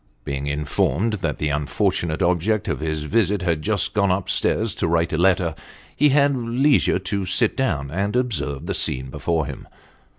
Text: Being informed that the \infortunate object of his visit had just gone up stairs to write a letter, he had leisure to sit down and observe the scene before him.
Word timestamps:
Being 0.25 0.47
informed 0.47 1.13
that 1.21 1.37
the 1.37 1.49
\infortunate 1.49 2.23
object 2.23 2.67
of 2.67 2.79
his 2.79 3.03
visit 3.03 3.43
had 3.43 3.61
just 3.61 3.93
gone 3.93 4.09
up 4.11 4.31
stairs 4.31 4.73
to 4.81 4.87
write 4.87 5.13
a 5.13 5.15
letter, 5.17 5.53
he 5.95 6.09
had 6.09 6.35
leisure 6.35 6.97
to 6.97 7.23
sit 7.23 7.55
down 7.55 7.91
and 7.91 8.15
observe 8.15 8.65
the 8.65 8.73
scene 8.73 9.11
before 9.11 9.45
him. 9.45 9.67